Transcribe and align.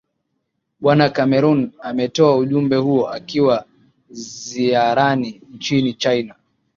bwana 0.81 1.09
cameron 1.09 1.71
ametoa 1.79 2.35
ujumbe 2.35 2.75
huo 2.75 3.09
akiwa 3.09 3.65
ziarani 4.09 5.41
nchini 5.55 5.93
china 5.93 6.35